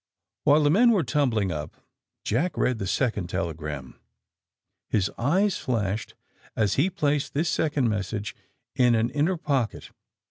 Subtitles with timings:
[0.45, 1.75] While the men were tumbling up
[2.23, 3.99] Jack read the second telegram.
[4.89, 6.15] His eyes flashed
[6.55, 8.35] as he placed this second message
[8.75, 9.91] in an inner pocket.